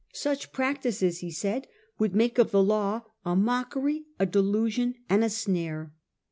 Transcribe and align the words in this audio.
Such 0.15 0.51
practices, 0.51 1.19
he 1.19 1.29
said, 1.29 1.67
would 1.99 2.15
make 2.15 2.39
of 2.39 2.49
the 2.49 2.63
law' 2.63 3.03
a 3.23 3.35
mockery, 3.35 4.05
a 4.17 4.25
delusion 4.25 4.95
and 5.07 5.23
a 5.23 5.29
snare. 5.29 5.93